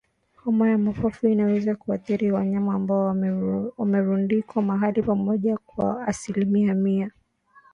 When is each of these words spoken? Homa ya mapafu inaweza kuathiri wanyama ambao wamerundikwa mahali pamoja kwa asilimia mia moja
Homa 0.37 0.69
ya 0.69 0.77
mapafu 0.77 1.27
inaweza 1.27 1.75
kuathiri 1.75 2.31
wanyama 2.31 2.73
ambao 2.73 3.05
wamerundikwa 3.77 4.61
mahali 4.61 5.01
pamoja 5.03 5.57
kwa 5.57 6.07
asilimia 6.07 6.73
mia 6.73 6.99
moja 7.05 7.11